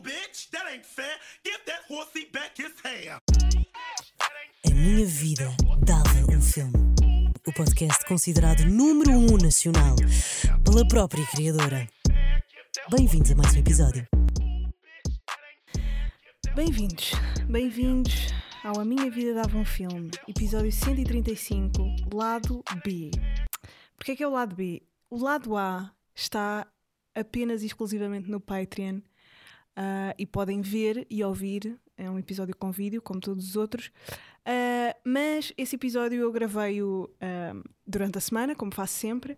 [0.00, 0.50] Bitch.
[0.50, 1.16] That ain't fair.
[1.42, 3.18] Give that horsey back his hair.
[4.64, 5.48] A minha vida
[5.84, 6.72] dava um filme.
[7.46, 9.96] O podcast considerado número um nacional
[10.64, 11.88] pela própria criadora.
[12.90, 14.06] Bem-vindos a mais um episódio.
[16.54, 17.12] Bem-vindos,
[17.48, 18.34] bem-vindos
[18.64, 21.78] ao A Minha Vida Dava um Filme, episódio 135,
[22.12, 23.10] lado B.
[23.96, 24.82] Porquê é que é o lado B?
[25.08, 26.66] O lado A está
[27.14, 29.00] apenas e exclusivamente no Patreon
[29.76, 33.90] ah, e podem ver e ouvir, é um episódio com vídeo, como todos os outros,
[34.44, 37.52] Ah, mas esse episódio eu gravei-o ah,
[37.86, 39.36] durante a semana, como faço sempre,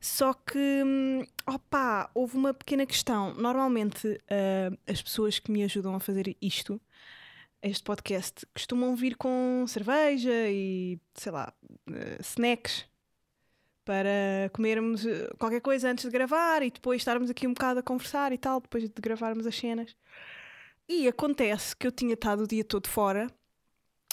[0.00, 3.34] só que, hum, opa, houve uma pequena questão.
[3.34, 4.20] Normalmente,
[4.86, 6.80] as pessoas que me ajudam a fazer isto,
[7.62, 11.52] este podcast, costumam vir com cerveja e, sei lá,
[12.20, 12.86] snacks
[13.86, 17.82] para comermos ah, qualquer coisa antes de gravar e depois estarmos aqui um bocado a
[17.82, 19.96] conversar e tal, depois de gravarmos as cenas.
[20.88, 23.30] E acontece que eu tinha estado o dia todo fora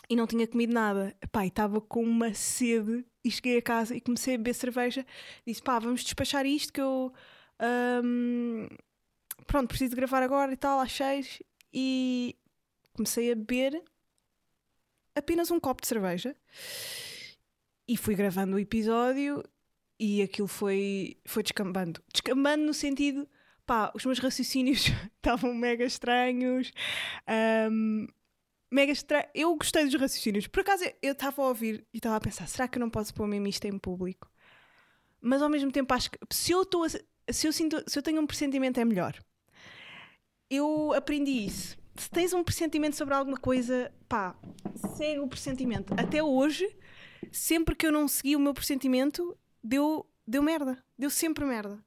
[0.09, 1.15] e não tinha comido nada.
[1.21, 5.05] E estava com uma sede e cheguei a casa e comecei a beber cerveja.
[5.45, 7.11] Disse, pá, vamos despachar isto que eu...
[8.03, 8.67] hum,
[9.47, 11.41] pronto, preciso gravar agora e tal, às seis.
[11.73, 12.35] E
[12.93, 13.83] comecei a beber
[15.15, 16.35] apenas um copo de cerveja.
[17.87, 19.43] E fui gravando o episódio
[20.03, 22.03] e aquilo foi, foi descambando.
[22.11, 23.25] Descambando no sentido,
[23.65, 26.73] pá, os meus raciocínios estavam mega estranhos.
[27.71, 28.05] hum,
[28.69, 29.25] mega estranho.
[29.33, 30.45] Eu gostei dos raciocínios.
[30.45, 33.13] Por acaso eu estava a ouvir e estava a pensar: será que eu não posso
[33.13, 34.29] pôr mesmo isto em público?
[35.21, 38.19] Mas ao mesmo tempo acho que se eu, estou se eu, sinto, se eu tenho
[38.19, 39.17] um pressentimento é melhor.
[40.49, 41.77] Eu aprendi isso.
[41.95, 44.35] Se tens um pressentimento sobre alguma coisa, pá,
[44.97, 45.93] segue o pressentimento.
[45.97, 46.67] Até hoje,
[47.31, 50.83] sempre que eu não segui o meu pressentimento, deu, deu merda.
[50.97, 51.79] Deu sempre merda.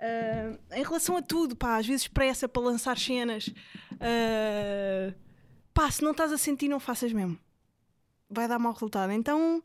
[0.00, 3.50] Ah, em relação a tudo, pá, às vezes pressa para lançar cenas.
[4.00, 5.12] ah,
[5.74, 7.38] pá, se não estás a sentir, não faças mesmo.
[8.30, 9.10] Vai dar mau resultado.
[9.12, 9.62] Então,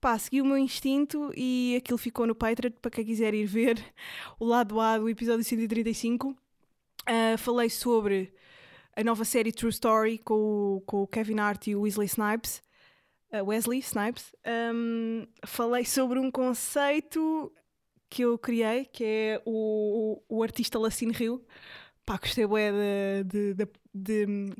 [0.00, 3.82] pá, segui o meu instinto e aquilo ficou no Patreon para quem quiser ir ver
[4.38, 6.36] o lado A do episódio 135.
[7.06, 8.32] Ah, falei sobre
[8.94, 10.34] a nova série True Story com,
[10.76, 12.62] o- com o Kevin Hart e o Wesley Snipes.
[13.40, 14.34] Wesley Snipes.
[14.44, 17.52] Ahm, falei sobre um conceito
[18.10, 21.42] que eu criei, que é o, o artista Lacine Rio.
[22.04, 24.52] Pá, gostei bué de, de, de- de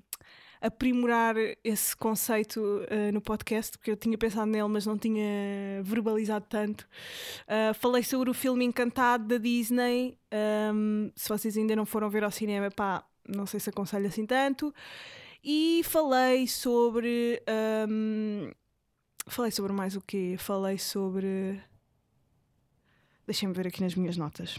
[0.60, 1.34] aprimorar
[1.64, 6.86] esse conceito ah, no podcast, porque eu tinha pensado nele, mas não tinha verbalizado tanto.
[7.48, 10.16] Ah, falei sobre o filme Encantado da Disney.
[10.30, 14.24] Ahm, se vocês ainda não foram ver ao cinema, pá, não sei se aconselho assim
[14.24, 14.72] tanto.
[15.44, 17.42] E falei sobre.
[19.26, 20.36] Falei sobre mais o quê?
[20.38, 21.60] Falei sobre.
[23.26, 24.58] Deixem-me ver aqui nas minhas notas.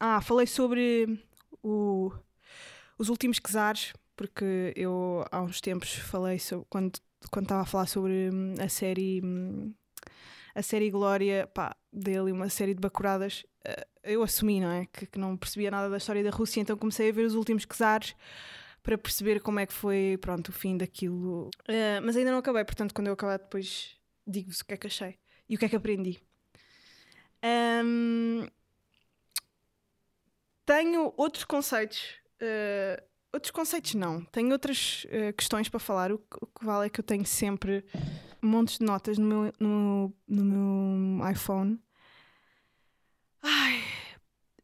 [0.00, 1.18] Ah, falei sobre
[1.62, 2.12] o-
[2.98, 6.98] os últimos quesares, porque eu há uns tempos falei sobre, quando
[7.32, 9.72] quando estava a falar sobre hum, a série hum,
[10.54, 14.86] a série Glória, pá, dele uma série de bacuradas, eh, eu assumi, não é?
[14.86, 17.64] Que, que não percebia nada da história da Rússia, então comecei a ver os últimos
[17.64, 18.14] quesares
[18.88, 21.50] para perceber como é que foi, pronto, o fim daquilo.
[21.68, 23.94] Eh, mas ainda não acabei, portanto, quando eu acabar depois
[24.26, 26.18] digo-vos o que é que achei e o que é que aprendi.
[27.42, 28.48] Ahm,
[30.64, 32.00] tenho outros conceitos.
[32.40, 34.24] eh, outros conceitos não.
[34.24, 36.10] Tenho outras eh, questões para falar.
[36.10, 37.84] O, que- o que vale é que eu tenho sempre
[38.40, 40.44] montes de notas no meu, no, no
[41.18, 41.78] meu iPhone.
[43.42, 43.82] Ai,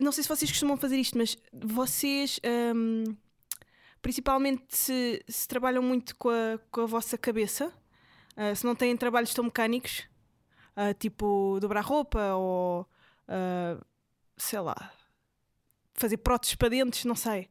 [0.00, 3.14] não sei se vocês costumam fazer isto, mas vocês, ahm,
[4.04, 7.72] principalmente se, se trabalham muito com a, com a vossa cabeça,
[8.36, 10.06] ah, se não têm trabalhos tão mecânicos,
[10.76, 12.86] ah, tipo dobrar roupa ou
[13.26, 13.82] ah,
[14.36, 14.92] sei lá,
[15.94, 17.48] fazer próteses para dentes, não sei.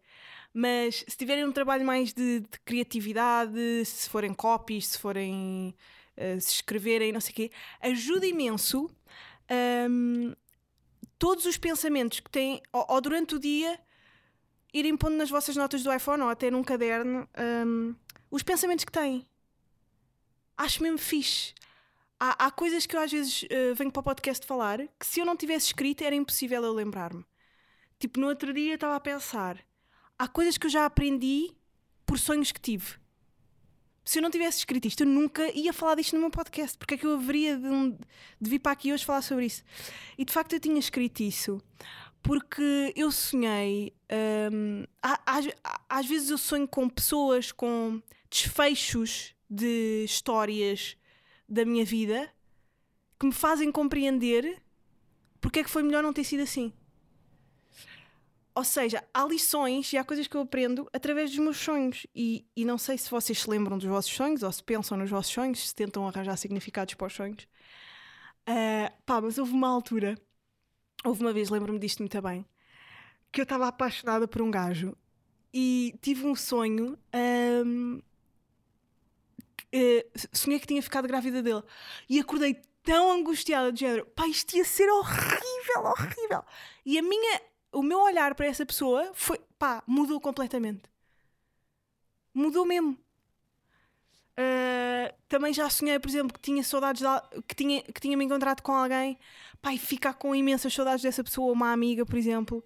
[0.53, 5.75] Mas se tiverem um trabalho mais de, de criatividade, se forem copies, se forem
[6.39, 8.87] se escreverem, não sei o quê, ajuda imenso
[9.49, 10.33] ahm,
[11.17, 13.79] todos os pensamentos que têm, ou, ou durante o dia,
[14.73, 17.93] irem pondo nas vossas notas do iPhone ou até num caderno ahm,
[18.31, 19.25] os pensamentos que têm.
[20.57, 21.53] Acho mesmo fixe.
[22.19, 25.19] Há, há coisas que eu às vezes eh, venho para o podcast falar que se
[25.19, 27.25] eu não tivesse escrito era impossível eu lembrar-me.
[27.99, 29.57] Tipo, no outro dia estava a pensar:
[30.17, 31.51] há coisas que eu já aprendi
[32.05, 33.01] por sonhos que tive.
[34.05, 36.77] Se eu não tivesse escrito isto, eu nunca ia falar disto no meu podcast.
[36.77, 37.91] Porque é que eu haveria de, um-
[38.39, 39.63] de vir para aqui hoje falar sobre isso?
[40.17, 41.61] E de facto eu tinha escrito isso
[42.23, 43.93] porque eu sonhei.
[44.51, 45.47] hum, às,
[45.89, 50.97] às vezes eu sonho com pessoas, com desfechos de histórias
[51.47, 52.33] da minha vida
[53.19, 54.63] que me fazem compreender
[55.43, 56.73] porque é que foi melhor não ter sido assim.
[58.55, 62.07] ou seja, há lições e há coisas que eu aprendo através dos meus sonhos.
[62.15, 65.09] E, e não sei se vocês se lembram dos vossos sonhos ou se pensam nos
[65.09, 67.43] vossos sonhos, se tentam arranjar significados para os sonhos.
[68.47, 70.17] Uh, pá, mas houve uma altura,
[71.03, 72.45] houve uma vez, lembro-me disto muito bem,
[73.31, 74.95] que eu estava apaixonada por um gajo
[75.53, 76.97] e tive um sonho.
[77.65, 78.01] Um,
[79.73, 81.63] uh, sonhei que tinha ficado grávida dele
[82.09, 86.43] e acordei tão angustiada de género, pá, isto ia ser horrível, horrível.
[86.85, 87.41] E a minha,
[87.71, 90.83] o meu olhar para essa pessoa foi, pá, mudou completamente.
[92.33, 92.97] Mudou mesmo.
[94.39, 98.25] Uh, também já sonhei, por exemplo, que tinha saudades de, que, tinha, que tinha me
[98.25, 99.17] encontrado com alguém,
[99.71, 102.63] e ficar com imensas saudades dessa pessoa, uma amiga, por exemplo.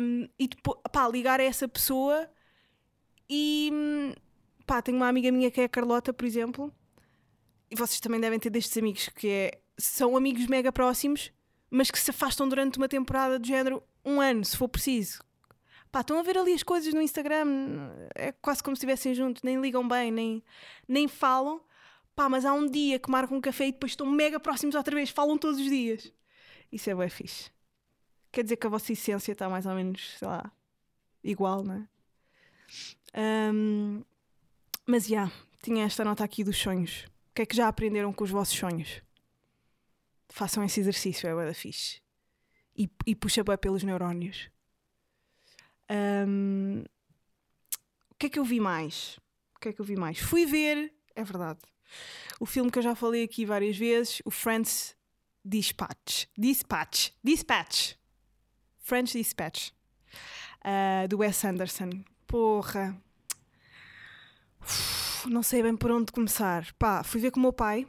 [0.00, 2.28] Um, e depois, pá, ligar a essa pessoa
[3.28, 3.70] e
[4.66, 6.72] pá, tenho uma amiga minha que é a Carlota, por exemplo,
[7.70, 11.32] e vocês também devem ter destes amigos que é, são amigos mega próximos,
[11.70, 15.22] mas que se afastam durante uma temporada de género um ano, se for preciso.
[15.94, 19.44] Pá, estão a ver ali as coisas no Instagram, é quase como se estivessem juntos,
[19.44, 20.42] nem ligam bem, nem,
[20.88, 21.60] nem falam.
[22.16, 24.92] Pá, mas há um dia que marcam um café e depois estão mega próximos outra
[24.92, 26.12] vez, falam todos os dias.
[26.72, 27.48] Isso é bem fixe.
[28.32, 30.50] Quer dizer que a vossa essência está mais ou menos, sei lá,
[31.22, 33.52] igual, não é?
[33.52, 34.02] Um,
[34.84, 35.32] mas já, yeah,
[35.62, 37.04] tinha esta nota aqui dos sonhos.
[37.30, 39.00] O que é que já aprenderam com os vossos sonhos?
[40.28, 42.02] Façam esse exercício, é da fixe.
[42.76, 44.52] E, e puxa bem pelos neurónios.
[45.90, 46.84] Um,
[48.10, 49.18] o que é que eu vi mais?
[49.56, 50.18] O que é que eu vi mais?
[50.18, 51.60] Fui ver, é verdade,
[52.40, 54.96] o filme que eu já falei aqui várias vezes, o Friends
[55.44, 56.26] Dispatch.
[56.38, 57.10] Dispatch.
[57.22, 57.94] Dispatch.
[58.78, 59.70] French Dispatch.
[60.64, 62.02] Uh, do Wes Anderson.
[62.26, 62.96] Porra,
[65.26, 66.72] não sei bem por onde começar.
[66.78, 67.86] Pá, fui ver com o meu pai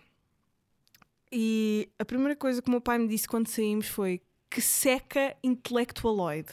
[1.32, 5.36] e a primeira coisa que o meu pai me disse quando saímos foi que seca
[5.42, 6.52] intelectualoide.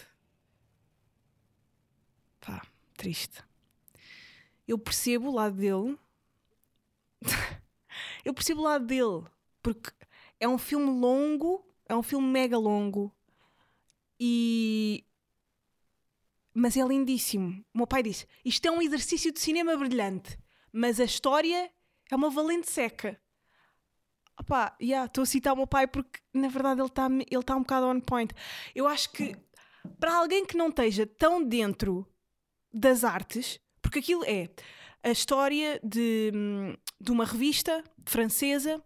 [2.44, 2.60] Pá,
[2.96, 3.42] triste.
[4.66, 5.98] Eu percebo o lado dele.
[8.24, 9.24] eu percebo o lado dele.
[9.62, 9.90] Porque
[10.38, 13.14] é um filme longo, é um filme mega longo.
[14.18, 15.04] E
[16.54, 17.64] mas é lindíssimo.
[17.72, 20.38] O meu pai disse: Isto é um exercício de cinema brilhante,
[20.72, 21.72] mas a história
[22.10, 23.18] é uma valente seca.
[24.38, 27.56] Opá, yeah, estou a citar o meu pai porque na verdade ele está ele tá
[27.56, 28.34] um bocado on point.
[28.74, 29.36] Eu acho que
[29.98, 32.06] para alguém que não esteja tão dentro
[32.72, 34.48] das artes, porque aquilo é
[35.02, 36.30] a história de,
[37.00, 38.82] de uma revista francesa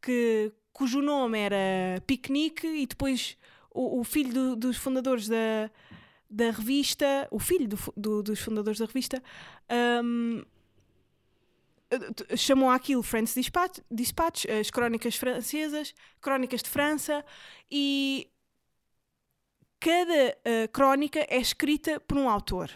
[0.00, 3.36] que, cujo nome era Piquenique e depois
[3.70, 5.70] o, o filho do, dos fundadores da,
[6.30, 9.22] da revista, o filho do, do, dos fundadores da revista,
[10.02, 10.44] um,
[12.36, 17.24] chamou aquilo Friends Dispatch, Dispatch, as crónicas francesas, crónicas de França,
[17.70, 18.30] e
[19.80, 22.70] cada uh, crónica é escrita por um autor.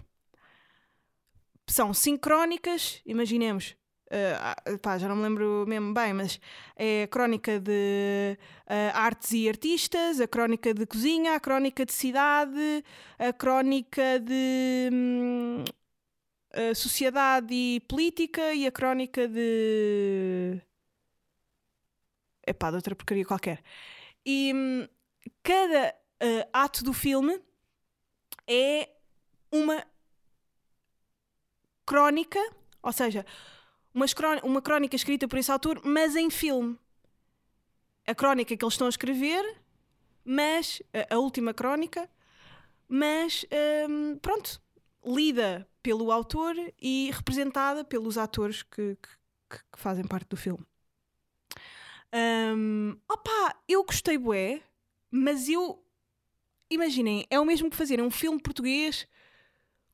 [1.67, 3.77] São cinco crónicas, imaginemos,
[4.13, 6.39] Uh, pá, já não me lembro mesmo bem, mas
[6.77, 8.37] é a crónica de
[8.67, 12.85] uh, artes e artistas, a crónica de cozinha, a crónica de cidade,
[13.19, 15.65] a crónica de hum,
[16.75, 20.61] sociedade e política e a crónica de.
[22.47, 23.63] Epá, de outra porcaria qualquer.
[24.27, 24.87] E hum,
[25.43, 27.41] cada uh, ato do filme
[28.47, 28.91] é
[29.51, 29.83] uma
[31.93, 32.41] crónica,
[32.83, 33.27] ou seja,
[34.43, 36.79] uma crónica escrita por esse autor, mas em filme.
[38.07, 39.61] A crónica que eles estão a escrever,
[40.25, 42.09] mas a, última crónica,
[42.89, 43.45] mas
[43.91, 44.59] hum, pronto,
[45.05, 48.97] lida pelo autor e representada pelos atores que,
[49.51, 50.65] que, que fazem parte do filme.
[52.57, 54.63] Um, opa, eu gostei bué,
[55.11, 55.85] mas eu
[56.71, 59.07] imaginem, é o mesmo que fazer um filme português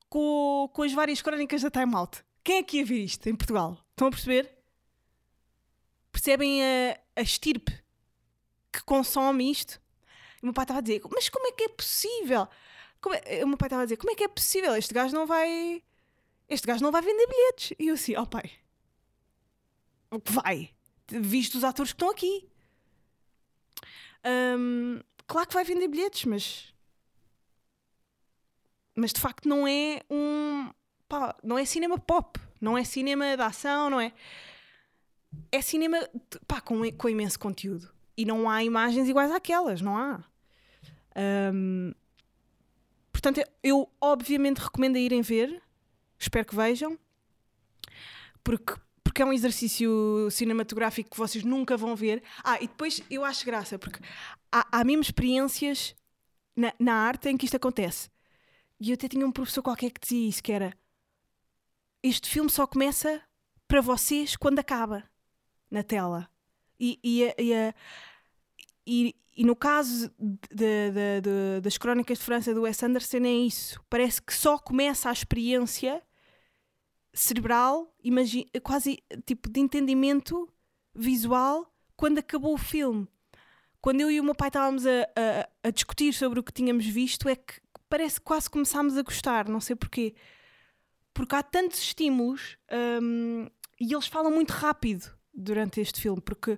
[0.09, 2.23] com, com as várias crónicas da Time Out.
[2.43, 3.77] Quem é que ia ver isto em Portugal?
[3.91, 4.51] Estão a perceber?
[6.11, 7.71] Percebem a, a estirpe
[8.71, 9.79] que consome isto?
[10.37, 12.47] E o meu pai estava a dizer: Mas como é que é possível?
[13.01, 13.43] Como é...
[13.43, 14.75] O meu pai estava a dizer: Como é que é possível?
[14.75, 15.83] Este gajo não vai.
[16.47, 17.73] Este gajo não vai vender bilhetes.
[17.77, 18.51] E eu assim: Ó oh, pai,
[20.11, 20.73] o que vai?
[21.07, 22.49] Visto os atores que estão aqui.
[24.25, 26.73] Um, claro que vai vender bilhetes, mas.
[28.99, 30.69] Mas de facto não é um
[31.07, 34.11] pá, não é cinema pop, não é cinema de ação, não é.
[35.51, 35.97] É cinema
[36.45, 37.89] pá, com, com imenso conteúdo.
[38.17, 40.21] E não há imagens iguais àquelas, não há.
[41.53, 41.93] Um,
[43.11, 45.61] portanto, eu obviamente recomendo a irem ver,
[46.17, 46.99] espero que vejam,
[48.43, 52.21] porque, porque é um exercício cinematográfico que vocês nunca vão ver.
[52.43, 54.01] Ah, e depois eu acho graça, porque
[54.51, 55.95] há, há mesmo experiências
[56.53, 58.09] na, na arte em que isto acontece
[58.79, 60.73] E eu até tinha um professor qualquer que dizia isso, que era
[62.01, 63.21] este filme só começa
[63.67, 65.03] para vocês quando acaba
[65.69, 66.29] na tela.
[66.79, 67.73] E, e, e,
[68.87, 73.31] e- e no caso de- de- de- das Crónicas de França do Wes Anderson é
[73.33, 73.79] isso.
[73.89, 76.01] Parece que só começa a experiência
[77.13, 77.93] cerebral,
[78.63, 80.47] quase tipo de entendimento
[80.95, 83.07] visual quando acabou o filme.
[83.81, 86.85] Quando eu e o meu pai estávamos a, a- a discutir sobre o que tínhamos
[86.85, 90.15] visto, é que parece que quase começámos a gostar, não sei porquê.
[91.13, 92.57] Porque há tantos estímulos
[93.01, 93.47] hum,
[93.79, 96.57] e eles falam muito rápido durante este filme, porque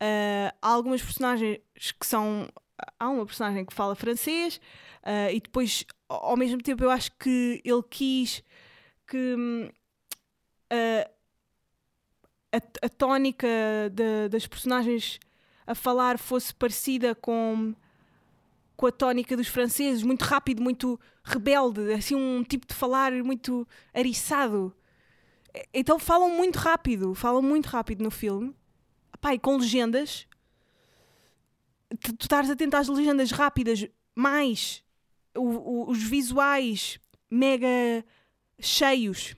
[0.00, 1.60] ah, há algumas personagens
[1.98, 2.48] que são.
[2.98, 4.60] Há uma personagem que fala francês
[5.02, 8.42] ah, e depois, ao mesmo tempo, eu acho que ele quis
[9.06, 9.68] que hum,
[10.70, 11.10] a,
[12.86, 13.46] a, tónica
[13.92, 15.18] da- das personagens
[15.66, 17.74] a falar fosse parecida com,
[18.78, 23.66] com a tónica dos franceses, muito rápido, muito rebelde, assim um tipo de falar muito
[23.92, 24.72] ariçado.
[25.74, 28.54] Então falam muito rápido, falam muito rápido no filme.
[29.34, 30.28] E com legendas.
[32.00, 34.84] Tu, estares atento às legendas rápidas, mais
[35.36, 38.04] o- o- os visuais mega
[38.60, 39.34] cheios.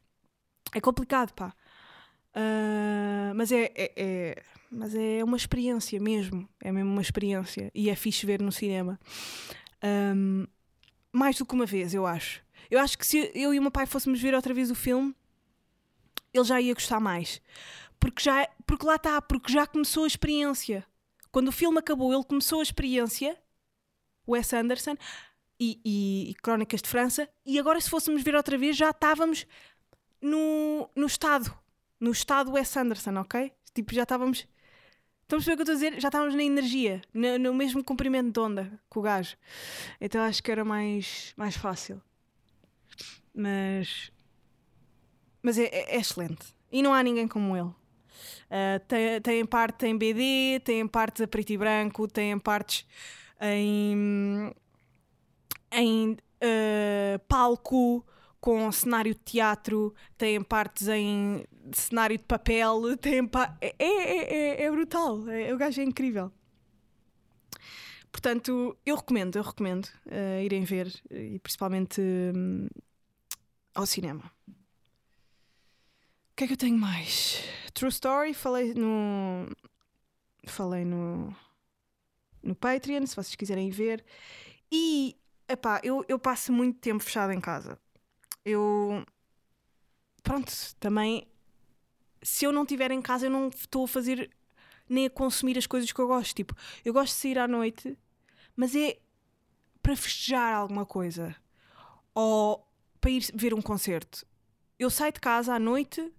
[0.74, 1.54] É complicado, pá.
[2.34, 6.48] Ah, mas é, é- é- mas é uma experiência mesmo.
[6.60, 7.70] É mesmo uma experiência.
[7.74, 8.98] E é fixe ver no cinema.
[9.82, 10.46] Ahm,
[11.12, 12.42] mais do que uma vez, eu acho.
[12.70, 15.14] Eu acho que se eu e o meu pai fôssemos ver outra vez o filme,
[16.32, 17.40] ele já ia gostar mais.
[17.98, 20.86] Porque, já, porque lá está, porque já começou a experiência.
[21.32, 23.36] Quando o filme acabou, ele começou a experiência,
[24.26, 24.96] Wes Anderson,
[25.58, 29.46] e, e- e Crónicas de França, e agora se fôssemos ver outra vez, já estávamos
[30.20, 31.52] no, no estado.
[31.98, 33.52] No estado Wes Anderson, ok?
[33.74, 34.46] Tipo, já estávamos.
[35.30, 36.00] Estamos a ver o que eu estou a dizer?
[36.00, 39.36] Já estávamos na energia, no, no mesmo comprimento de onda com o gajo.
[40.00, 42.02] Então acho que era mais, mais fácil.
[43.32, 44.10] Mas.
[45.40, 46.52] Mas é, é- é excelente.
[46.72, 47.70] E não há ninguém como ele.
[48.50, 52.84] Ah, tem, tem parte em BD, tem partes a preto e branco, tem partes
[53.40, 54.52] em,
[55.70, 58.04] em ah, palco,
[58.40, 64.62] com cenário de teatro, tem partes em cenário de papel, tem pa- é, é, é,
[64.64, 65.28] é brutal.
[65.28, 66.32] É, o gajo é incrível.
[68.10, 72.68] Portanto, eu recomendo, eu recomendo ah, irem ver, e principalmente hum,
[73.74, 74.30] ao cinema.
[74.48, 74.52] O
[76.36, 77.42] que é que eu tenho mais?
[77.74, 79.46] True Story, falei no.
[80.46, 81.34] Falei no.
[82.42, 84.04] No Patreon, se vocês quiserem ver.
[84.72, 85.16] E,
[85.48, 87.78] epá, eu, eu passo muito tempo fechado em casa.
[88.44, 89.04] Eu.
[90.22, 91.26] Pronto, também.
[92.22, 94.30] Se eu não estiver em casa, eu não estou a fazer.
[94.88, 96.34] nem a consumir as coisas que eu gosto.
[96.34, 96.54] Tipo,
[96.84, 97.96] eu gosto de sair à noite,
[98.56, 98.98] mas é
[99.82, 101.34] para festejar alguma coisa.
[102.14, 102.66] Ou
[103.00, 104.26] para ir ver um concerto.
[104.78, 106.12] Eu saio de casa à noite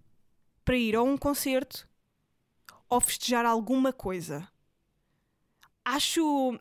[0.64, 1.88] para ir a um concerto
[2.90, 4.48] ou festejar alguma coisa.
[5.86, 6.60] Acho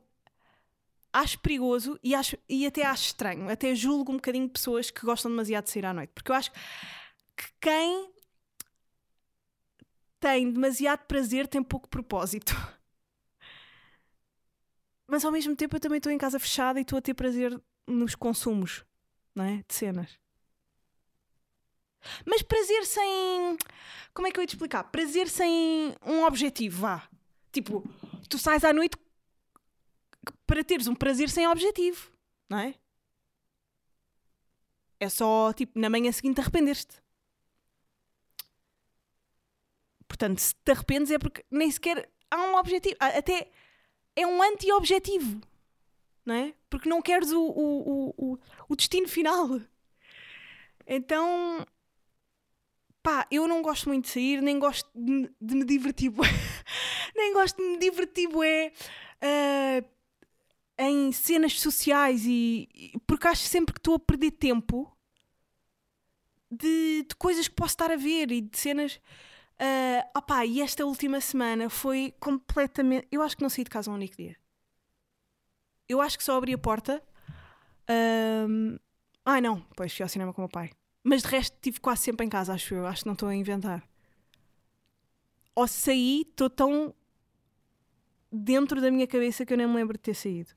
[1.13, 3.49] acho perigoso e, acho, e até acho estranho.
[3.51, 6.11] Até julgo um bocadinho pessoas que gostam demasiado de sair à noite.
[6.15, 8.13] Porque eu acho que quem
[10.19, 12.55] tem demasiado prazer tem pouco propósito.
[15.07, 17.61] Mas ao mesmo tempo eu também estou em casa fechada e estou a ter prazer
[17.87, 18.85] nos consumos
[19.35, 19.65] não é?
[19.67, 20.19] de cenas.
[22.25, 23.57] Mas prazer sem.
[24.15, 24.85] Como é que eu ia te explicar?
[24.85, 27.09] Prazer sem um objetivo, vá.
[27.53, 27.85] Tipo,
[28.29, 28.97] tu sais à noite
[30.51, 32.11] para teres um prazer sem objetivo,
[32.49, 32.75] não é?
[34.99, 37.01] É só, tipo, na manhã seguinte arrepender-te.
[40.09, 42.97] Portanto, se te arrependes é porque nem sequer há um objetivo.
[42.99, 43.49] Até
[44.17, 45.41] é um anti-objetivo,
[46.27, 46.53] não é?
[46.69, 48.39] Porque não queres o, o, o,
[48.71, 49.61] o, destino final.
[50.85, 51.65] Então,
[53.05, 56.11] pá, eu não gosto muito de sair, nem gosto de, de me divertir.
[57.15, 58.73] nem gosto de me divertir, bué,
[59.23, 60.00] ah,
[60.81, 64.91] em cenas sociais e, e- porque acho sempre que estou a perder tempo
[66.51, 69.01] de, de coisas que posso estar a ver e de cenas.
[69.59, 73.07] ah opá, e esta última semana foi completamente.
[73.13, 74.37] Eu acho que não saí de casa um único dia.
[75.89, 77.03] Eu acho que só abri a porta.
[77.89, 78.77] ahm,
[79.25, 80.71] Ai não, pois fui ao cinema com o meu pai.
[81.05, 82.87] Mas de resto estive quase sempre em casa, acho eu.
[82.87, 83.83] Acho que não estou a inventar.
[85.55, 86.95] Ou saí, estou tão
[88.33, 90.51] dentro da minha cabeça que eu nem me lembro de ter saído.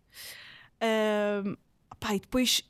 [0.81, 2.63] E depois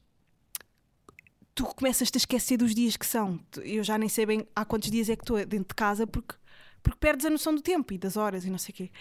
[1.55, 3.39] tu começas-te a esquecer dos dias que são.
[3.63, 6.35] Eu já nem sei bem há quantos dias é que estou dentro de casa porque,
[6.81, 8.91] porque perdes a noção do tempo e das horas e não sei o quê.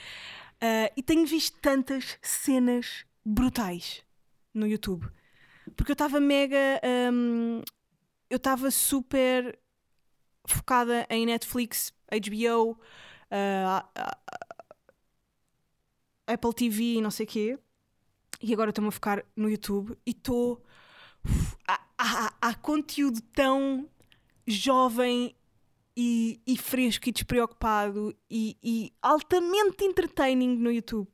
[0.61, 4.05] Ah, e tenho visto tantas cenas brutais
[4.55, 5.07] no YouTube.
[5.77, 6.81] porque eu estava mega.
[7.13, 7.63] hum,
[8.31, 9.59] eu estava super
[10.47, 12.81] focada em Netflix, HBO,
[13.31, 14.62] ah, ah, ah,
[16.33, 17.59] Apple TV e não sei o quê.
[18.41, 20.62] E agora estou-me a focar no YouTube e estou.
[21.99, 23.89] Há, conteúdo tão
[24.47, 25.35] jovem
[25.97, 31.09] e, e fresco e despreocupado e, e altamente entertaining no YouTube.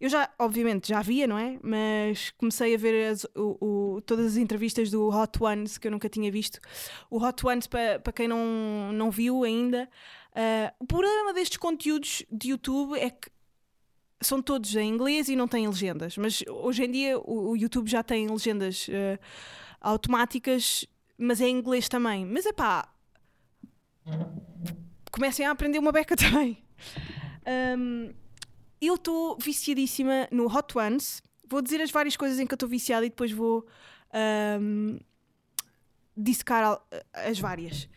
[0.00, 1.58] Eu já, obviamente, já via, não é?
[1.62, 5.92] Mas comecei a ver as- o- o- todas as entrevistas do Hot Ones que eu
[5.92, 6.58] nunca tinha visto.
[7.08, 9.88] O Hot Ones, para quem não, não viu ainda,
[10.34, 13.30] ah, o problema destes conteúdos de YouTube é que
[14.20, 16.16] são todos em inglês e não têm legendas.
[16.16, 19.18] Mas hoje em dia o, o YouTube já tem legendas ah,
[19.80, 20.86] automáticas,
[21.18, 22.24] mas é em inglês também.
[22.24, 22.88] Mas é pá,
[25.10, 26.62] comecem a aprender uma beca também.
[27.78, 28.12] Um,
[28.80, 31.22] eu estou viciadíssima no Hot Ones.
[31.48, 33.66] Vou dizer as várias coisas em que eu estou viciada e depois vou
[34.60, 34.98] um,
[36.16, 37.88] dissecar al- as várias.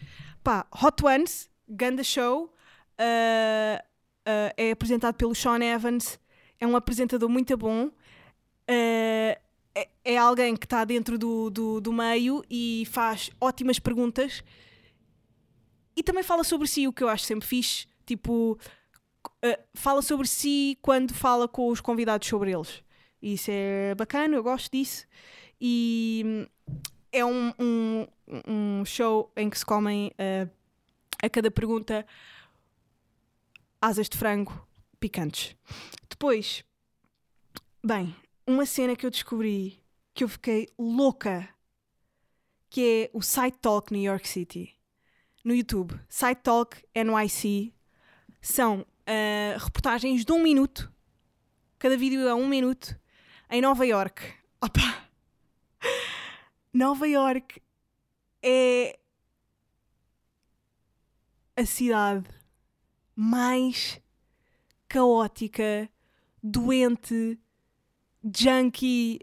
[0.44, 3.89] Pá, Hot Ones, Ganda Show, uh,
[4.28, 6.20] uh, é apresentado pelo Sean Evans,
[6.60, 7.88] é um apresentador muito bom.
[7.88, 9.36] Uh,
[9.76, 14.44] é, é alguém que está dentro do, do, do meio e faz ótimas perguntas
[15.96, 17.88] e também fala sobre si, o que eu acho sempre fixe.
[18.06, 18.58] Tipo,
[19.28, 22.84] uh, fala sobre si quando fala com os convidados sobre eles.
[23.22, 25.06] Isso é bacana, eu gosto disso.
[25.60, 26.46] E hum,
[27.12, 28.08] é um, um,
[28.48, 30.12] um show em que se comem
[31.22, 32.06] a cada pergunta
[33.82, 34.68] asas de frango
[35.00, 35.56] picantes.
[36.10, 36.64] Depois,
[37.84, 39.82] bem, uma cena que eu descobri
[40.14, 41.48] que eu fiquei louca,
[42.70, 44.76] que é o Side Talk New York City
[45.44, 47.74] no YouTube, Side Talk NYC,
[48.42, 50.92] são ah, reportagens de um minuto,
[51.78, 53.00] cada vídeo é um minuto,
[53.50, 54.22] em Nova York.
[54.62, 55.10] Opa!
[56.74, 57.62] Nova York
[58.44, 59.00] é
[61.56, 62.39] a cidade
[63.22, 64.00] mais
[64.88, 65.90] caótica,
[66.42, 67.38] doente,
[68.24, 69.20] junkie,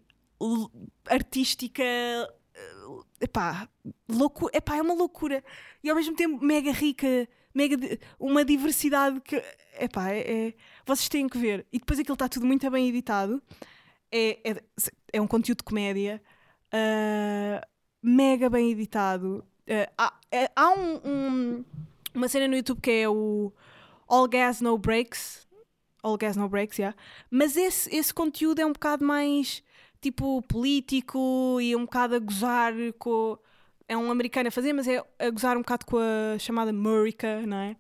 [1.09, 2.31] artística, eh,
[3.23, 3.67] epá,
[4.07, 5.43] louco, epá, é uma loucura
[5.83, 7.77] e ao mesmo tempo mega rica, mega
[8.21, 9.43] uma diversidade que
[9.81, 10.55] epá, é, é-
[10.85, 11.67] vocês têm que ver.
[11.73, 13.43] E depois aquilo está tudo muito bem editado.
[14.13, 14.63] É, é,
[15.15, 16.23] é um conteúdo de comédia,
[16.71, 17.67] ah,
[18.03, 19.43] mega bem editado.
[19.97, 21.65] Ah, há há um- um-
[22.15, 23.51] uma cena no YouTube que é o
[24.09, 25.47] All Gas No Breaks.
[26.03, 26.97] All Gas No Breaks, yeah.
[27.31, 29.63] Mas esse, esse conteúdo é um bocado mais
[30.01, 33.39] tipo político e um bocado a gozar com.
[33.89, 37.47] É um americano a fazer, mas é a gozar um bocado com a chamada Murica,
[37.47, 37.77] não é?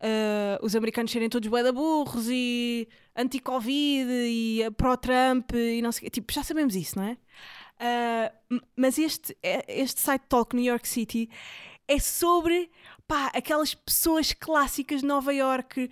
[0.00, 6.10] Ah, os americanos serem todos bué burros e anti-Covid e pró-Trump e não sei o.
[6.10, 7.16] Tipo, já sabemos isso, não é?
[8.50, 11.28] M- mas este, é- este site talk New York City
[11.86, 12.70] é sobre
[13.08, 15.90] pá, aquelas pessoas clássicas de Nova York,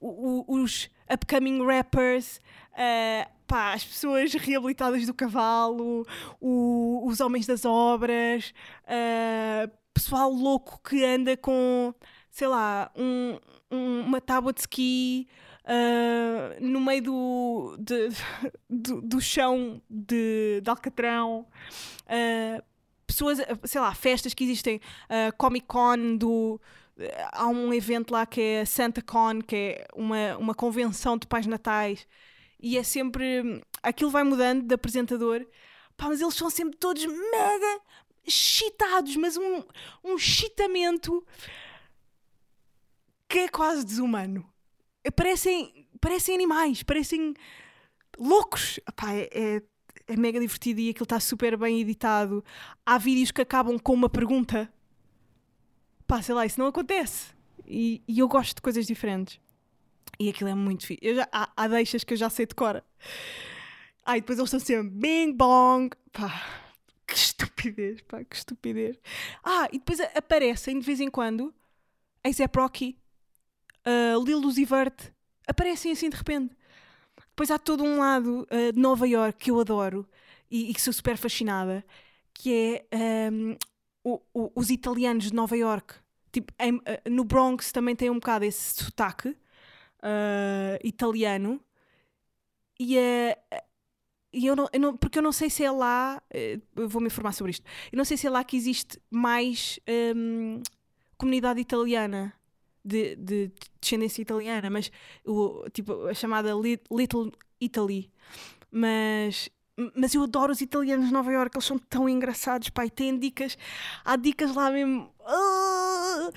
[0.00, 2.40] o- os upcoming rappers,
[2.74, 6.06] ah, pá, as pessoas reabilitadas do cavalo,
[6.40, 8.52] o- os homens das obras,
[8.86, 11.94] ah, pessoal louco que anda com,
[12.30, 13.38] sei lá, um-
[13.70, 15.28] um- uma tábua de ski.
[15.72, 18.08] ah, no meio do, de-
[18.68, 21.46] do, do chão de, de Alcatrão,
[22.08, 22.62] ah,
[23.10, 26.60] pessoas, sei lá, festas que existem, ah, Comic Con do.
[27.32, 31.46] Há um evento lá que é Santa Con, que é uma, uma convenção de pais
[31.46, 32.06] natais,
[32.60, 33.62] e é sempre.
[33.82, 35.46] Aquilo vai mudando de apresentador,
[35.96, 37.80] pá, mas eles são sempre todos mega
[38.26, 39.62] chitados, mas um,
[40.04, 41.24] um chitamento
[43.28, 44.46] que é quase desumano.
[45.16, 47.34] Parecem, parecem animais, parecem
[48.18, 48.78] loucos.
[48.94, 49.62] Pá, é, é,
[50.10, 52.44] é mega divertido e aquilo está super bem editado.
[52.84, 54.72] Há vídeos que acabam com uma pergunta.
[56.06, 57.32] Pá, sei lá, isso não acontece.
[57.64, 59.40] E, e eu gosto de coisas diferentes.
[60.18, 60.98] E aquilo é muito fixe.
[61.00, 62.82] Eu já, há, há deixas que eu já sei de cor.
[64.08, 65.90] E depois eles estão sempre bing bong.
[66.12, 66.42] Pá,
[67.06, 68.98] que estupidez, pá, que estupidez.
[69.44, 71.54] Ah, e depois a- aparecem de vez em quando
[72.24, 72.98] A$AP Rocky,
[73.86, 75.12] uh, Lil Uzi Vert,
[75.46, 76.56] aparecem assim de repente.
[77.40, 80.06] Depois há todo um lado uh, de Nova York que eu adoro
[80.50, 81.82] e, e que sou super fascinada,
[82.34, 83.56] que é um,
[84.04, 85.94] o- o- os italianos de Nova York.
[86.30, 91.58] Tipo, em- uh, no Bronx também tem um bocado esse sotaque uh, italiano.
[92.78, 93.62] E, uh,
[94.34, 97.00] e eu não, eu não- porque eu não sei se é lá, eh, eu vou
[97.00, 97.64] me informar sobre isto.
[97.90, 99.80] Eu não sei se é lá que existe mais
[100.14, 100.62] hum,
[101.16, 102.34] comunidade italiana
[102.84, 104.90] de, de descendência italiana, mas
[105.24, 108.10] o, tipo, a chamada Li- Little Italy.
[108.70, 109.50] Mas,
[109.96, 113.18] mas eu adoro os italianos de Nova Iorque, eles são tão engraçados, pá, e têm
[113.18, 113.58] dicas,
[114.04, 115.12] há dicas lá mesmo.
[115.26, 116.30] Ah,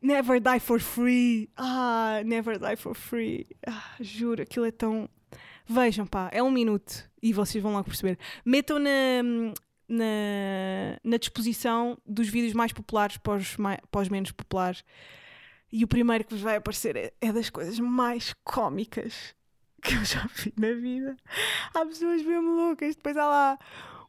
[0.00, 1.50] never die for free.
[1.56, 3.46] Ah, never die for free.
[3.66, 5.08] Ah, juro, aquilo é tão.
[5.66, 8.18] Vejam, pá, é um minuto e vocês vão logo perceber.
[8.44, 9.22] Metam na,
[9.88, 14.82] na, na disposição dos vídeos mais populares para os, mai- para os menos populares.
[15.72, 19.34] E o primeiro que vos vai aparecer é, é das coisas mais cómicas
[19.82, 21.16] que eu já vi na vida.
[21.74, 22.96] Há pessoas mesmo loucas.
[22.96, 23.58] Depois há lá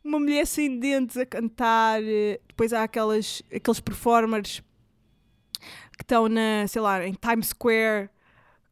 [0.04, 2.02] uma mulher sem dentes a cantar.
[2.04, 4.62] eh, Depois há aquelas, aqueles performers
[5.98, 8.10] que estão na, sei lá, em Times Square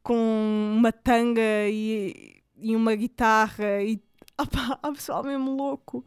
[0.01, 4.01] com uma tanga e, e uma guitarra e
[4.39, 6.03] opá, há pessoal mesmo louco.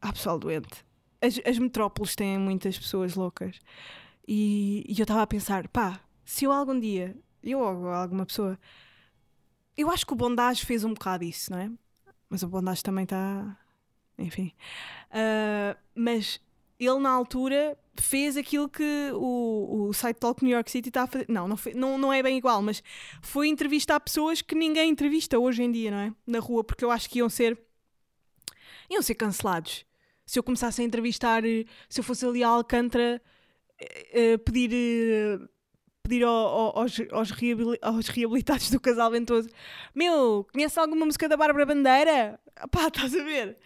[0.00, 0.84] Há pessoal doente.
[1.20, 3.58] As, as metrópoles têm muitas pessoas loucas.
[4.26, 8.58] E, e eu estava a pensar, pá, se eu algum dia, eu ou alguma pessoa,
[9.76, 11.70] eu acho que o Bondage fez um bocado isso, não é?
[12.28, 13.56] Mas o Bondage também está.
[14.18, 14.52] Enfim.
[15.10, 16.40] Ah, mas
[16.78, 21.06] ele, na altura, fez aquilo que o, o site Talk New York City está a
[21.06, 21.26] fazer.
[21.28, 22.82] Não, não, foi- não, não é bem igual, mas
[23.22, 26.14] foi entrevistar pessoas que ninguém entrevista hoje em dia, não é?
[26.26, 27.58] Na rua, porque eu acho que iam ser.
[28.90, 29.84] iam ser cancelados.
[30.24, 31.42] Se eu começasse a entrevistar,
[31.88, 33.20] se eu fosse ali a Alcântara,
[33.82, 34.70] eh, eh, pedir.
[34.72, 35.38] eh,
[36.02, 37.30] pedir ao- ao- aos, aos,
[37.82, 39.48] aos reabilitados do casal ventoso
[39.94, 42.40] meu, conhece alguma música da Bárbara Bandeira?
[42.72, 43.56] Pá, estás a ver?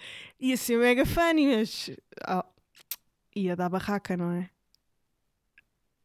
[0.40, 1.90] Ia ser mega funny, mas
[2.26, 2.44] ah,
[3.36, 4.50] ia dar barraca, não é?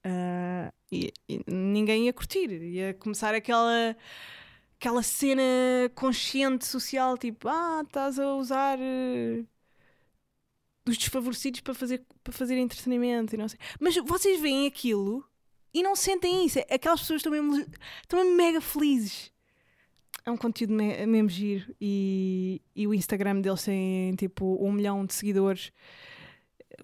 [0.04, 3.95] Ah, e, e ninguém ia curtir, ia começar aquela
[4.80, 5.43] aquela cena
[5.95, 8.80] consciente social, tipo, ah, estás a usar
[10.91, 13.60] os desfavorecidos para fazer, para fazer entretenimento e não sei.
[13.80, 15.25] Mas vocês veem aquilo
[15.73, 16.60] e não sentem isso.
[16.69, 17.56] Aquelas pessoas estão mesmo,
[18.01, 19.32] estão mesmo mega felizes.
[20.25, 25.04] É um conteúdo me- mesmo giro e, e o Instagram deles tem tipo um milhão
[25.06, 25.71] de seguidores.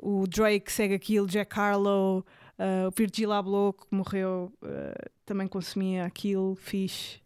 [0.02, 2.26] O Drake segue aquilo, Jack Harlow,
[2.58, 7.20] uh, o Virgil Abloh, que morreu, uh, também consumia aquilo, fixe.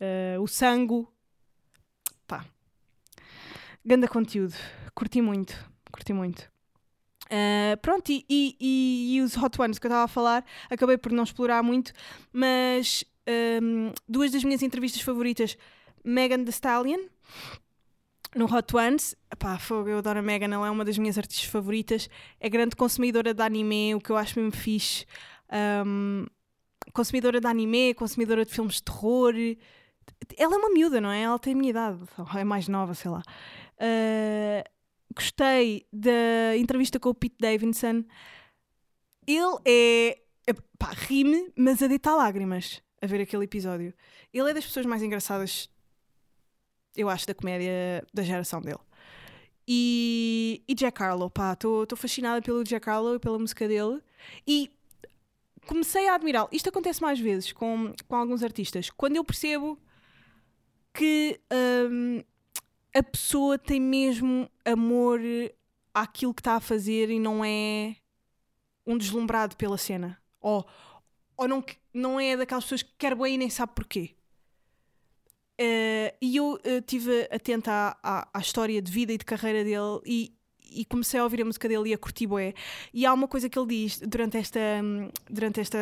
[0.00, 1.10] Uh, o Sango,
[2.26, 2.44] pá,
[3.84, 4.54] ganda conteúdo,
[4.94, 5.54] curti muito,
[5.94, 6.52] curti muito.
[7.26, 11.10] Uh, pronto, e, e- e- os Hot Ones que eu estava a falar, acabei por
[11.10, 11.92] não explorar muito,
[12.32, 13.04] mas
[13.62, 15.56] um, duas das minhas entrevistas favoritas,
[16.04, 17.00] Megan Thee Stallion,
[18.36, 21.48] no Hot Ones, pá, fogo, eu adoro a Megan, ela é uma das minhas artistas
[21.48, 25.06] favoritas, é grande consumidora de anime, o que eu acho mesmo fixe,
[25.86, 26.26] um,
[26.92, 29.34] consumidora de anime, consumidora de filmes de terror,
[30.36, 31.22] ela é uma miúda, não é?
[31.22, 31.98] Ela tem a minha idade,
[32.36, 33.22] é mais nova, sei lá.
[33.76, 34.73] Uh,
[35.14, 38.04] gostei da entrevista com o Pete Davidson.
[39.26, 40.18] Ele é.
[40.46, 43.94] é, pá, rime, mas a deitar lágrimas a ver aquele episódio.
[44.32, 45.68] Ele é das pessoas mais engraçadas,
[46.96, 48.80] eu acho, da comédia da geração dele.
[49.66, 54.00] E, e Jack Harlow, pá, estou fascinada pelo Jack Harlow e pela música dele.
[54.46, 54.70] E
[55.66, 56.48] comecei a admirá-lo.
[56.52, 58.90] Isto acontece mais vezes com, com alguns artistas.
[58.90, 59.78] Quando eu percebo
[60.92, 61.40] que
[61.90, 62.22] hum,
[62.94, 65.20] a pessoa tem mesmo amor
[65.92, 67.96] àquilo que está a fazer e não é
[68.86, 70.18] um deslumbrado pela cena.
[70.40, 70.64] Ou,
[71.36, 74.14] ou não, não é daquelas pessoas que quer bem e nem sabe porquê.
[75.58, 80.00] Eh, e eu estive atenta à, à, à história de vida e de carreira dele
[80.04, 80.34] e,
[80.70, 82.54] e comecei a ouvir a música dele e a curtir bué.
[82.92, 85.78] E há uma coisa que ele diz durante, esta, hum, durante esta,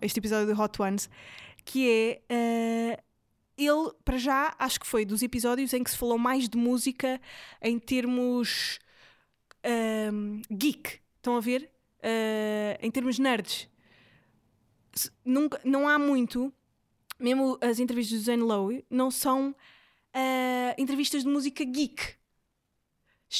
[0.00, 1.10] este episódio do Hot Ones
[1.66, 3.02] que é eh,
[3.56, 7.20] ele, para já, acho que foi dos episódios em que se falou mais de música
[7.62, 8.78] em termos
[10.12, 11.00] hum, geek.
[11.16, 11.70] Estão a ver?
[11.98, 13.68] Uh, em termos nerds.
[15.24, 16.52] Nunca, não há muito,
[17.18, 22.14] mesmo as entrevistas do Zane Lowe, não são uh, entrevistas de música geek.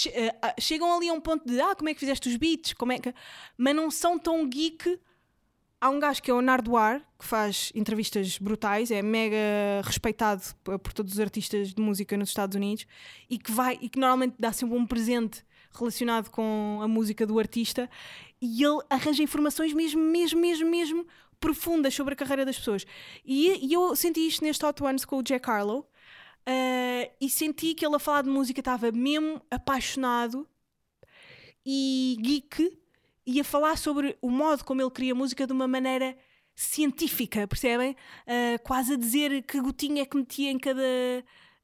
[0.06, 2.74] Uh, ah, chegam ali a um ponto de ah, como é que fizeste os beats,
[2.74, 3.14] como é que...
[3.56, 4.98] mas não são tão geek
[5.80, 9.36] há um gajo que é o Nardoar, que faz entrevistas brutais, é mega
[9.84, 12.86] respeitado por todos os artistas de música nos Estados Unidos
[13.28, 17.38] e que vai e que normalmente dá sempre um presente relacionado com a música do
[17.38, 17.88] artista
[18.40, 21.06] e ele arranja informações mesmo, mesmo, mesmo, mesmo
[21.38, 22.86] profundas sobre a carreira das pessoas.
[23.24, 25.88] E, e eu senti isto neste Hot Ones com o Jack Harlow
[26.46, 30.48] eh, e senti que ele a falar de música estava mesmo apaixonado
[31.64, 32.78] e geek
[33.26, 36.16] e a falar sobre o modo como ele cria música de uma maneira
[36.54, 37.96] científica, percebem?
[38.26, 40.80] Ah, quase a dizer que gotinha é que metia em cada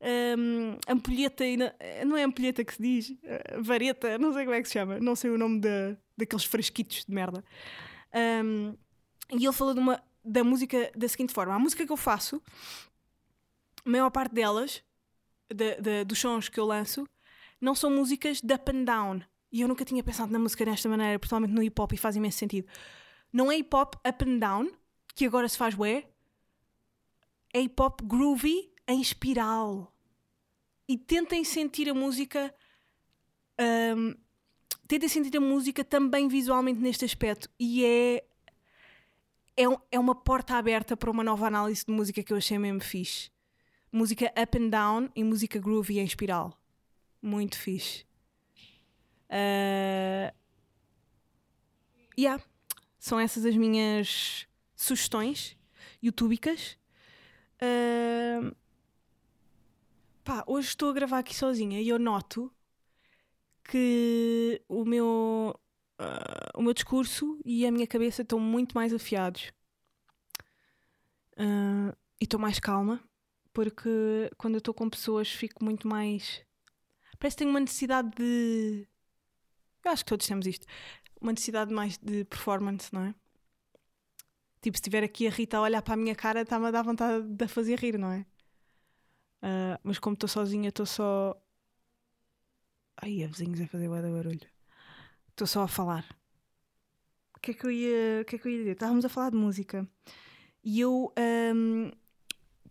[0.01, 1.73] ahm, ampulheta, e na-
[2.07, 4.99] não é ampulheta que se diz, ah, vareta, não sei como é que se chama,
[5.01, 7.45] não sei o nome da, daqueles frasquitos de merda.
[8.13, 8.75] Ahm,
[9.31, 12.43] e ele falou de uma, da música da seguinte forma: a música que eu faço,
[13.85, 14.83] a maior parte delas
[15.53, 17.07] de- de- dos sons que eu lanço
[17.61, 19.21] não são músicas de up and down.
[19.53, 22.17] E eu nunca tinha pensado na música desta maneira, principalmente no hip hop, e faz
[22.17, 22.67] imenso sentido.
[23.33, 24.71] Não é hip hop up and down,
[25.15, 26.09] que agora se faz bué,
[27.53, 29.95] é hip hop groovy em espiral.
[30.89, 32.53] E tentem sentir a música.
[33.97, 34.15] hum,
[34.89, 37.49] tentem sentir a música também visualmente neste aspecto.
[37.59, 38.25] E é.
[39.55, 42.59] É, um- é uma porta aberta para uma nova análise de música que eu achei
[42.59, 43.31] mesmo fixe.
[43.93, 46.59] Música up and down e música groovy em espiral.
[47.21, 48.07] Muito fixe.
[49.33, 50.33] Uh,
[52.19, 52.43] yeah.
[52.99, 55.57] São essas as minhas sugestões
[56.05, 56.77] youtubicas.
[57.63, 58.55] Uh,
[60.23, 62.53] pá, hoje estou a gravar aqui sozinha e eu noto
[63.65, 65.59] que o meu,
[65.99, 69.53] ah, o meu discurso e a minha cabeça estão muito mais afiados.
[71.37, 73.03] Ah, e estou mais calma,
[73.53, 76.45] porque quando eu estou com pessoas fico muito mais.
[77.19, 78.87] Parece que tenho uma necessidade de.
[79.85, 80.67] Eu acho que todos temos isto.
[81.21, 83.15] Uma necessidade mais de performance, não é?
[84.61, 86.83] Tipo, se estiver aqui a Rita a olhar para a minha cara, está-me a dar
[86.83, 88.25] vontade de a fazer rir, não é?
[89.43, 91.37] Ah, mas como estou sozinha, estou só.
[92.97, 94.49] Ai, a vizinhos a fazer bué de barulho.
[95.31, 96.07] Estou só a falar.
[97.37, 98.73] O que é que eu ia, que é que eu ia dizer?
[98.73, 99.89] Estávamos a falar de música.
[100.63, 101.91] E eu ahm,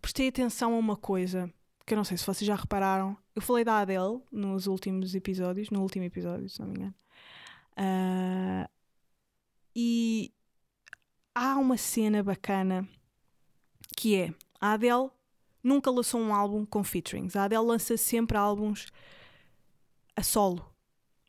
[0.00, 1.52] prestei atenção a uma coisa
[1.86, 3.16] que eu não sei se vocês já repararam.
[3.34, 6.94] Eu falei da Adele nos últimos episódios, no último episódio, se não me engano.
[7.76, 8.68] Ah,
[9.74, 10.32] e
[11.34, 12.88] há uma cena bacana
[13.96, 15.10] que é a Adele
[15.62, 17.36] nunca lançou um álbum com featurings.
[17.36, 18.86] A Adele lança sempre álbuns
[20.14, 20.70] a solo.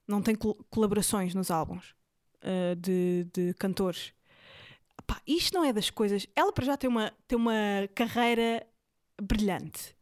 [0.07, 1.95] Não tem col- colaborações nos álbuns
[2.43, 4.13] uh, de, de cantores.
[5.07, 6.27] Pá, isto não é das coisas.
[6.35, 7.53] Ela para já tem uma, tem uma
[7.95, 8.65] carreira
[9.21, 9.95] brilhante.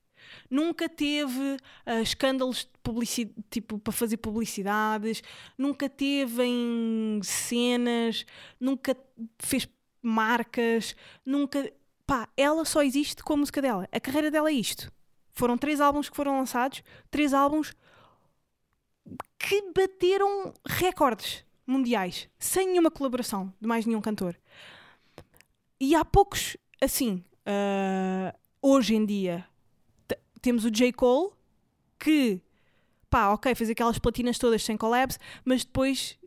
[0.49, 2.69] Nunca teve uh, escândalos
[3.49, 5.21] tipo, para fazer publicidades,
[5.57, 8.25] nunca teve em cenas,
[8.59, 8.95] nunca
[9.39, 9.67] fez
[10.01, 11.71] marcas, nunca.
[12.05, 13.87] Pá, ela só existe com a música dela.
[13.91, 14.91] A carreira dela é isto.
[15.31, 17.73] Foram três álbuns que foram lançados, três álbuns
[19.39, 24.35] que bateram recordes mundiais, sem nenhuma colaboração de mais nenhum cantor.
[25.79, 29.45] E há poucos, assim, ah, hoje em dia,
[30.41, 30.91] temos o J.
[30.93, 31.31] Cole,
[31.99, 32.41] que,
[33.09, 36.17] pá, ok, fez aquelas platinas todas sem collabs, mas depois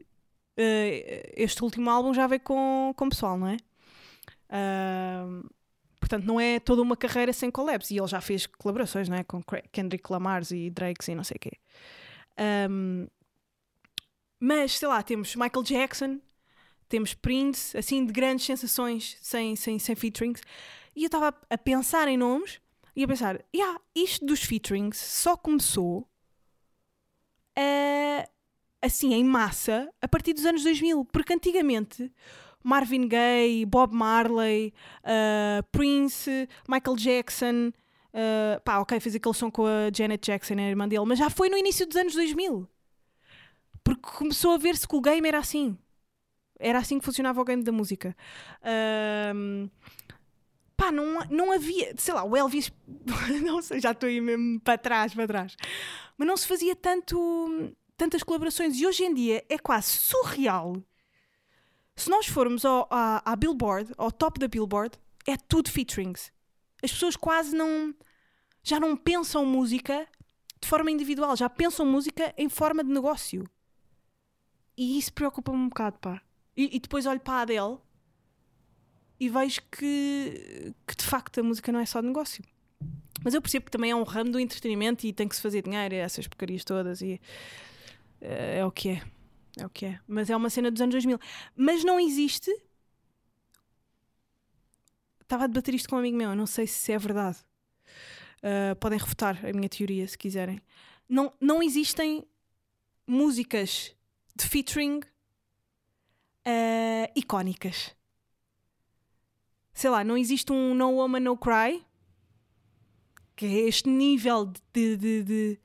[0.57, 3.57] ah, este último álbum já veio com, com pessoal, não é?
[4.49, 5.27] Ah,
[6.01, 7.91] portanto, não é toda uma carreira sem collabs.
[7.91, 9.25] E ele já fez colaborações, não é?
[9.25, 11.53] Com Kendrick Lamars e Drakes e não sei o quê.
[12.71, 13.07] Um,
[14.39, 16.21] mas, sei lá, temos Michael Jackson,
[16.89, 20.43] temos Prince, assim, de grandes sensações sem, sem, sem featurings.
[20.95, 22.61] E eu estava a pensar em nomes
[22.97, 26.09] e a pensar, yeah, isto dos featurings só começou
[27.57, 28.29] a-
[28.83, 31.05] assim, em massa, a partir dos anos 2000.
[31.07, 32.13] Porque antigamente
[32.63, 34.73] Marvin Gaye, Bob Marley,
[35.05, 37.73] uh, Prince, Michael Jackson,
[38.17, 41.29] Uh, pá, ok, fez aquele som com a Janet Jackson, a irmã dele, mas já
[41.29, 42.65] foi no início dos anos 2000.
[43.83, 45.77] Porque começou a ver-se que o game era assim.
[46.59, 48.17] Era assim que funcionava o game da música.
[48.63, 49.69] Ahm,
[50.77, 52.73] pá, não, não havia, sei lá, o Elvis,
[53.45, 55.57] não sei, já estou aí mesmo para trás, para trás.
[56.17, 60.83] Mas não se fazia tanto, tantas colaborações e hoje em dia é quase surreal.
[61.97, 66.33] Se nós formos ao, à, à Billboard, ao top da Billboard, é tudo featurings.
[66.83, 67.95] As pessoas quase não.
[68.63, 70.07] já não pensam música
[70.61, 73.49] de forma individual, já pensam música em forma de negócio.
[74.77, 76.21] E isso preocupa-me um bocado, pá.
[76.57, 77.79] E, e depois olho para a Adele
[79.19, 82.45] e vejo que, que de facto a música não é só negócio.
[83.23, 85.63] Mas eu percebo que também é um ramo do entretenimento e tem que se fazer
[85.63, 87.21] dinheiro, essas porcarias todas, e
[88.21, 89.03] eh, é o que é.
[89.57, 90.01] É o que é.
[90.07, 91.19] Mas é uma cena dos anos 2000.
[91.57, 92.51] Mas não existe
[95.25, 97.39] estava a debater isto com um amigo meu, eu não sei se é verdade.
[98.39, 100.61] Uh, podem refutar a minha teoria se quiserem.
[101.09, 102.25] Não, não existem
[103.07, 103.95] músicas
[104.37, 105.01] de featuring
[106.47, 107.95] uh, icónicas.
[109.75, 111.85] Sei lá, não existe um No Woman No Cry,
[113.35, 115.61] que é este nível de, de, de,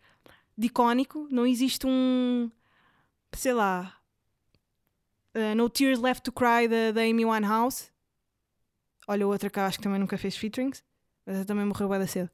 [0.57, 1.27] de icónico.
[1.29, 2.51] Não existe um,
[3.33, 3.95] sei lá,
[5.35, 7.91] uh, No Tears Left to Cry da, Amy Winehouse.
[9.07, 10.83] Olha, outra que acho que também nunca fez featurings,
[11.25, 12.29] mas também morreu bem cedo.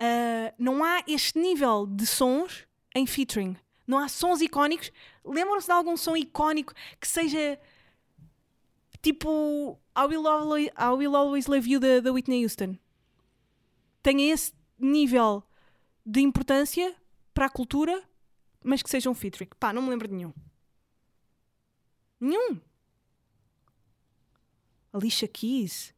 [0.00, 3.56] Uh, não há este nível de sons em featuring.
[3.86, 4.90] Não há sons icónicos.
[5.24, 7.58] Lembram-se de algum som icónico que seja
[9.00, 12.78] tipo I Will Always, I Will Always Love You da, Whitney Houston?
[14.02, 15.44] Tenha esse nível
[16.04, 16.96] de importância
[17.34, 18.02] para a cultura,
[18.64, 19.50] mas que sejam featuring.
[19.60, 20.32] Pá, não me lembro de nenhum.
[22.18, 22.60] Nenhum.
[24.92, 25.94] Alicia Keys.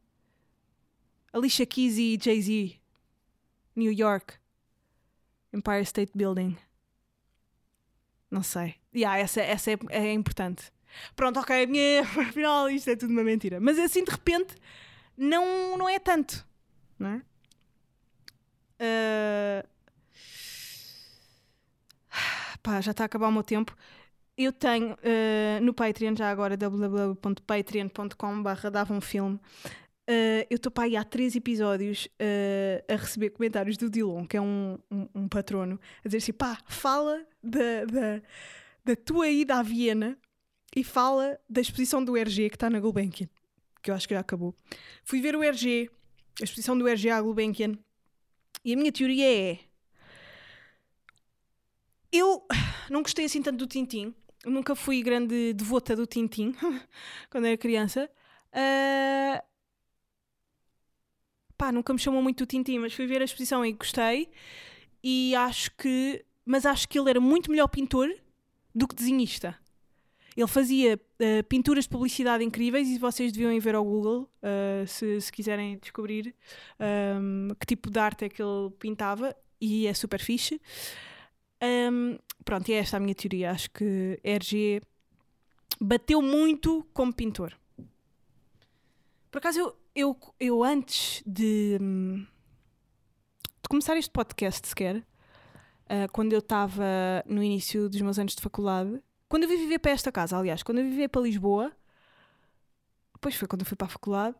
[1.31, 2.79] Alicia Keys e Jay-Z.
[3.75, 4.39] New York.
[5.53, 6.57] Empire State Building.
[8.29, 8.75] Não sei.
[8.93, 10.71] Yeah, essa essa é, é importante.
[11.15, 13.59] Pronto, ok, minha, afinal isto é tudo uma mentira.
[13.59, 14.55] Mas assim de repente
[15.17, 16.45] não, não é tanto.
[16.99, 17.21] Não é?
[18.79, 19.65] Ah,
[22.61, 23.75] pá, já está a acabar o meu tempo.
[24.37, 29.39] Eu tenho ah, no Patreon, já agora, www.patreon.com.br dava um filme.
[30.07, 34.37] ah, eu estou para aí há três episódios ah, a receber comentários do Dilon, que
[34.37, 38.21] é um, um, um patrono, a dizer assim: pá, fala da, da,
[38.83, 40.17] da tua ida à Viena
[40.75, 43.29] e fala da exposição do RG que está na Gulbenkian,
[43.81, 44.53] que eu acho que já acabou.
[45.03, 45.89] Fui ver o RG,
[46.41, 47.77] a exposição do RG à Gulbenkian,
[48.63, 49.59] e a minha teoria é.
[52.11, 52.45] Eu
[52.89, 54.13] não gostei assim tanto do Tintim.
[54.45, 56.55] Nunca fui grande devota do Tintim
[57.29, 58.09] quando era criança.
[58.51, 59.43] Ah,
[61.57, 64.29] pá, nunca me chamou muito o Tintim, mas fui ver a exposição e gostei.
[65.03, 66.25] E acho que.
[66.45, 68.09] Mas acho que ele era muito melhor pintor
[68.73, 69.57] do que desenhista.
[70.35, 75.21] Ele fazia ah, pinturas de publicidade incríveis e vocês deviam ver ao Google ah, se,
[75.21, 76.35] se quiserem descobrir
[76.79, 80.61] ahm, que tipo de arte é que ele pintava e é super fixe.
[81.61, 83.51] Ahm, pronto, e é esta a minha teoria.
[83.51, 84.81] Acho que RG
[85.79, 87.57] bateu muito como pintor.
[89.31, 95.05] Por acaso, eu, eu, eu antes de, de começar este podcast sequer,
[95.87, 96.83] ah, quando eu estava
[97.25, 100.63] no início dos meus anos de faculdade, quando eu vim viver para esta casa, aliás,
[100.63, 101.71] quando eu vim viver para Lisboa,
[103.13, 104.35] depois foi quando eu fui para a faculdade,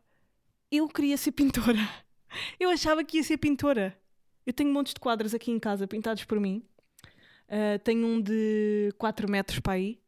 [0.72, 1.80] eu queria ser pintora.
[2.60, 3.98] Eu achava que ia ser pintora.
[4.46, 6.62] Eu tenho montes de quadros aqui em casa pintados por mim.
[7.48, 10.02] Uh, tenho um de 4 metros para aí,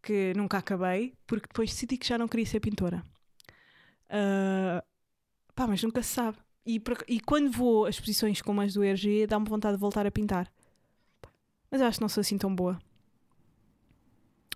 [0.00, 3.02] que nunca acabei, porque depois decidi que já não queria ser pintora.
[4.08, 4.80] Uh,
[5.56, 6.38] pá, mas nunca se sabe.
[6.64, 10.10] E, e quando vou a exposições como as do ERG, dá-me vontade de voltar a
[10.10, 10.52] pintar.
[11.70, 12.78] Mas acho que não sou assim tão boa.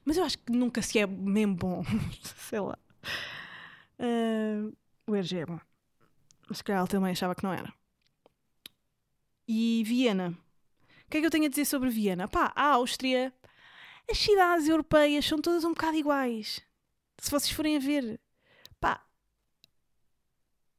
[0.07, 1.85] Mas eu acho que nunca se é mesmo bom.
[2.49, 2.79] Sei lá.
[3.99, 5.59] Uh, o ERG é bom.
[6.49, 7.75] Mas se calhar ele também achava que não era.
[9.49, 10.29] E Viena.
[11.07, 12.29] O que é que eu tenho a dizer sobre Viena?
[12.29, 13.35] Pá, a Áustria,
[14.09, 16.61] as cidades europeias são todas um bocado iguais.
[17.19, 18.21] Se vocês forem a ver,
[18.79, 19.05] pá,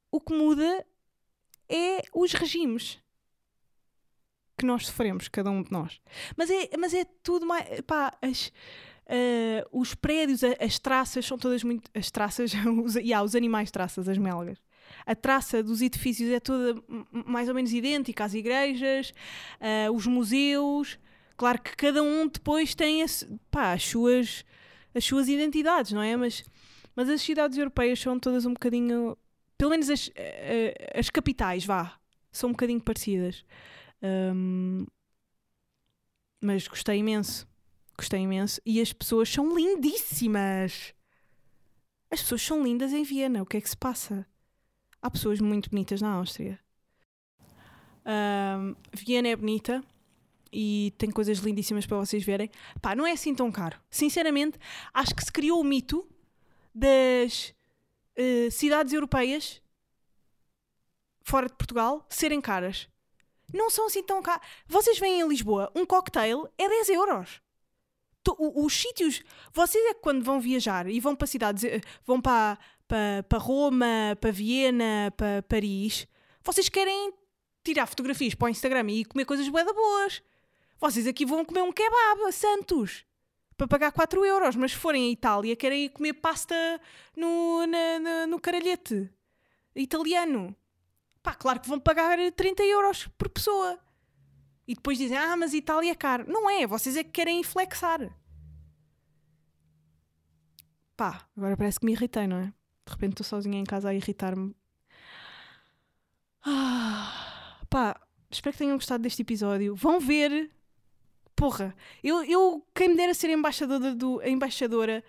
[0.10, 0.86] o que muda
[1.68, 2.98] é os regimes
[4.58, 6.02] que nós sofremos, cada um de nós.
[6.36, 7.82] Mas é, mas é tudo mais.
[7.82, 8.52] Pá, as,
[9.10, 11.90] eh, os prédios, as traças são todas muito.
[11.94, 12.52] As traças,
[12.84, 14.62] os, yeah, os animais traças, as melgas.
[15.06, 19.14] A traça dos edifícios é toda mais ou menos idêntica às igrejas,
[19.60, 21.00] eh, os museus.
[21.38, 24.44] Claro que cada um depois tem as, pá, as, suas,
[24.94, 26.16] as suas identidades, não é?
[26.18, 26.44] Mas,
[26.96, 29.18] mas as cidades europeias são todas um bocadinho.
[29.58, 30.10] Pelo menos as,
[30.96, 31.98] as capitais, vá,
[32.32, 33.44] são um bocadinho parecidas.
[34.02, 34.86] Ahm,
[36.42, 37.48] mas gostei imenso.
[37.98, 38.62] Gostei imenso.
[38.66, 40.94] E as pessoas são lindíssimas.
[42.12, 43.42] As pessoas são lindas em Viena.
[43.42, 44.26] O que é que se passa?
[45.02, 46.60] Há pessoas muito bonitas na Áustria.
[48.06, 49.84] Ahm, Viena é bonita
[50.52, 52.50] e tem coisas lindíssimas para vocês verem.
[52.82, 53.80] Pá, não é assim tão caro.
[53.90, 54.58] Sinceramente,
[54.94, 56.08] acho que se criou o mito
[56.74, 57.54] das
[58.16, 59.62] eh, cidades europeias
[61.24, 62.88] fora de Portugal serem caras.
[63.54, 64.46] Não são assim tão caras.
[64.68, 67.42] Vocês vêm em Lisboa, um cocktail é 10 euros.
[68.38, 69.22] Os sítios.
[69.54, 71.64] Vocês é que quando vão viajar e vão para cidades.
[71.64, 76.08] eh, vão para, para, para Roma, para Viena, para Paris.
[76.44, 77.14] Vocês querem
[77.64, 80.22] tirar fotografias para o Instagram e comer coisas bué boas.
[80.80, 83.04] Vocês aqui vão comer um kebab a Santos
[83.58, 86.56] para pagar 4 euros, mas se forem à Itália querem ir comer pasta
[87.16, 89.10] no, na- na- no caralhete
[89.76, 90.56] italiano.
[91.24, 93.80] Pá, claro que vão pagar 30 euros por pessoa.
[94.68, 96.26] E depois dizem, ah, mas Itália é caro.
[96.28, 98.00] Não é, vocês é que querem flexar.
[100.98, 102.46] Pá, agora parece que me irritei, não é?
[102.48, 104.56] De repente estou sozinha em casa a irritar-me.
[106.44, 109.76] Ah, pá, espero que tenham gostado deste episódio.
[109.76, 110.50] Vão ver.
[111.36, 115.04] Porra, eu, eu quem me dera ser embaixadora do, embaixadora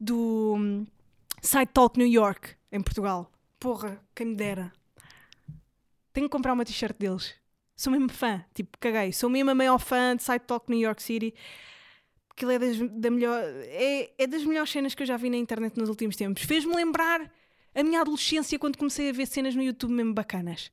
[0.00, 0.86] do hum,
[1.42, 3.30] Side Talk New York, em Portugal.
[3.60, 4.72] Porra, quem me dera.
[6.14, 7.34] Tenho que comprar uma t-shirt deles.
[7.76, 9.12] Sou mesmo fã, tipo, caguei.
[9.12, 11.34] Sou mesmo a maior fã de Side Talk New York City.
[12.36, 15.36] Aquilo é das, da melhor, é, é das melhores cenas que eu já vi na
[15.36, 16.42] internet nos últimos tempos.
[16.42, 17.30] Fez-me lembrar
[17.72, 20.70] a minha adolescência quando comecei a ver cenas no YouTube mesmo bacanas.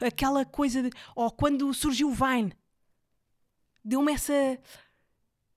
[0.00, 0.90] Aquela coisa de.
[1.14, 2.52] Oh, quando surgiu o Vine.
[3.84, 4.58] deu-me essa,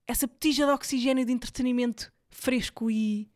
[0.06, 3.28] essa petija de oxigênio de entretenimento fresco e,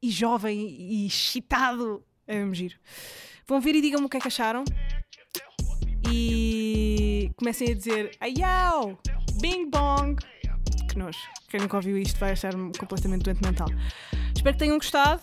[0.00, 2.02] e jovem e excitado.
[2.26, 2.78] É mesmo giro.
[3.46, 4.64] Vão ver e digam-me o que é que acharam.
[6.10, 8.98] E comecem a dizer Ayau!
[9.40, 10.16] Bing bong!
[11.48, 13.68] Quem nunca ouviu isto vai achar completamente doente mental.
[14.34, 15.22] Espero que tenham gostado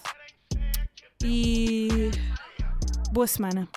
[1.23, 2.11] e
[3.11, 3.67] boa semana.